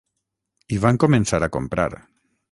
I 0.77 0.79
van 0.85 0.97
començar 1.03 1.41
a 1.47 1.53
comprar. 1.57 1.87